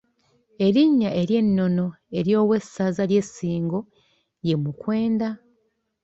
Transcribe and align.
Erinnya 0.65 1.09
ery’ennono 1.21 1.87
ery’owessaza 2.19 3.03
ly’e 3.09 3.23
Ssingo 3.27 3.79
ye 4.47 4.55
Mukwenda. 4.63 5.29